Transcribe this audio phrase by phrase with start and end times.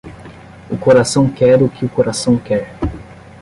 [0.67, 2.73] O coração quer o que o coração quer.